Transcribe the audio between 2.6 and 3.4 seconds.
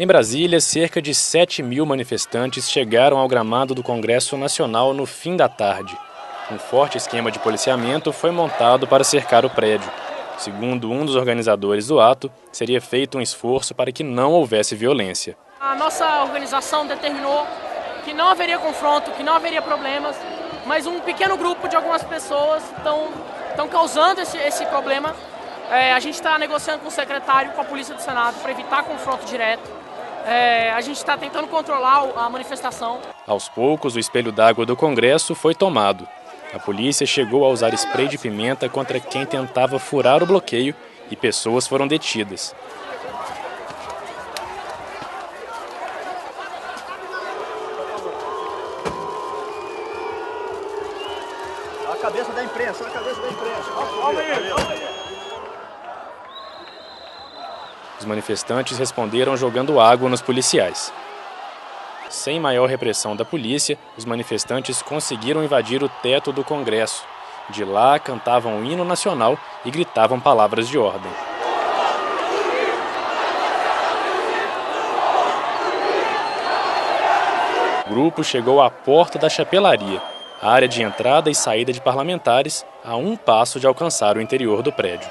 chegaram ao